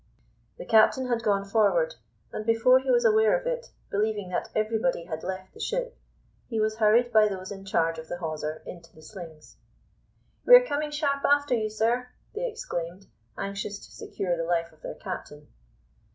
[0.57, 1.93] The captain had gone forward;
[2.33, 5.95] and before he was aware of it, believing that everybody had left the ship,
[6.47, 9.57] he was hurried by those in charge of the hawser into the slings.
[10.43, 13.05] "We are coming sharp after you, sir," they exclaimed,
[13.37, 15.47] anxious to secure the life of their captain.